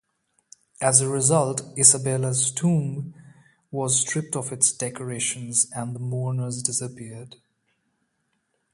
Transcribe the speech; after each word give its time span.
As 0.81 0.99
a 0.99 1.07
result, 1.07 1.61
Isabella's 1.77 2.51
tomb 2.51 3.13
was 3.69 3.99
stripped 4.01 4.35
of 4.35 4.51
its 4.51 4.71
decorations 4.71 5.67
and 5.75 5.93
the 5.95 5.99
'mourners' 5.99 6.63
disappeared. 6.63 7.35